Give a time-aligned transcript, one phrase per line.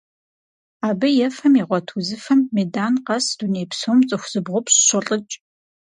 [0.87, 5.33] Абы ефэм игъуэт узыфэм медан къэс дуней псом цӀыху зыбгъупщӀ щолӀыкӀ.